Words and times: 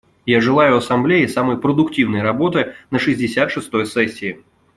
Я 0.25 0.41
желаю 0.41 0.77
Ассамблее 0.77 1.27
самой 1.27 1.59
продуктивной 1.59 2.23
работы 2.23 2.73
на 2.89 2.97
шестьдесят 2.97 3.51
шестой 3.51 3.85
сессии. 3.85 4.41